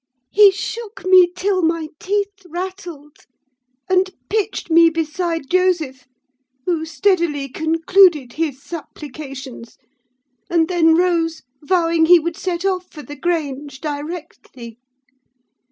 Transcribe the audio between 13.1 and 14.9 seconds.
Grange directly.